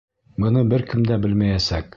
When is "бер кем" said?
0.73-1.05